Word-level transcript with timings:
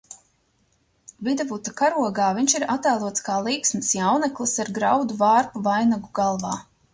Videvuta 1.27 1.73
karogā 1.81 2.29
viņš 2.37 2.55
ir 2.59 2.65
attēlots 2.77 3.25
kā 3.27 3.35
līksms 3.49 3.93
jauneklis 3.99 4.55
ar 4.65 4.73
graudu 4.79 5.19
vārpu 5.21 5.63
vainagu 5.71 6.11
galvā. 6.23 6.57